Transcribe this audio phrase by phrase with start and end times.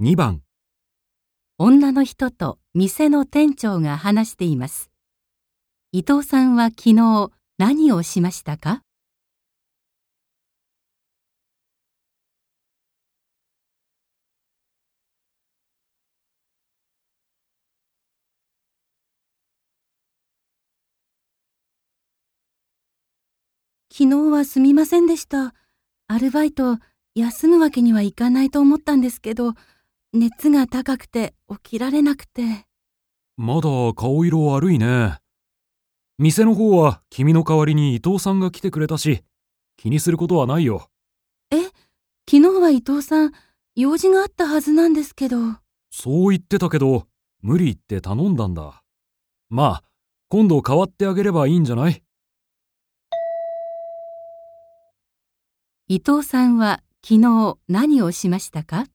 [0.00, 0.42] 2番
[1.58, 4.92] 女の人と店の店長が話しています。
[5.90, 8.84] 伊藤さんは昨日何をしましたか？
[23.92, 25.56] 昨日はすみませんでした。
[26.06, 26.78] アルバイト
[27.16, 29.54] 休むわけにはいかないと思ったんですけど、
[30.14, 32.66] 熱が高くて起きられなくて。
[33.36, 35.18] まだ顔色悪いね。
[36.18, 39.22] 店の方は君の代わりに伊藤さんが来てくれたし
[39.76, 40.88] 気にすることはないよ。
[41.50, 43.32] 昨日は伊藤さん、
[43.74, 45.36] 用事があったはずなんですけど。
[45.90, 47.06] そう言ってたけど
[47.40, 48.82] 無理言って頼んだんだ。
[49.48, 49.84] まあ
[50.28, 52.02] 今度代わってあげればいいんじゃない？
[55.86, 58.86] 伊藤さんは昨日何をしましたか？